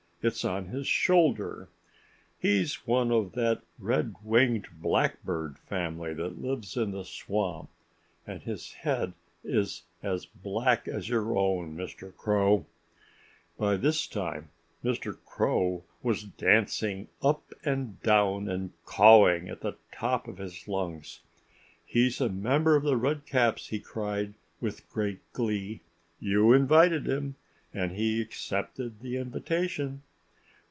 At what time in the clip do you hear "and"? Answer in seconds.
8.27-8.39, 17.65-17.99, 18.47-18.73, 27.73-27.93